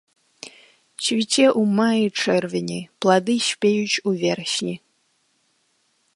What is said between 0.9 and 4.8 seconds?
Цвіце ў маі-чэрвені, плады спеюць у верасні.